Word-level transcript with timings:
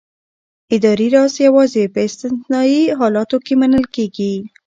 اداري 0.75 1.07
راز 1.15 1.33
یوازې 1.47 1.83
په 1.93 1.99
استثنايي 2.07 2.83
حالاتو 2.99 3.37
کې 3.45 3.53
منل 3.61 3.85
کېږي. 3.95 4.33